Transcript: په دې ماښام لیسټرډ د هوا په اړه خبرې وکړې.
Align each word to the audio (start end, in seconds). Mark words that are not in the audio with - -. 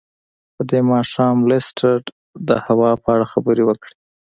په 0.55 0.61
دې 0.69 0.79
ماښام 0.91 1.35
لیسټرډ 1.49 2.03
د 2.47 2.49
هوا 2.65 2.91
په 3.01 3.07
اړه 3.13 3.25
خبرې 3.33 3.63
وکړې. 3.65 3.93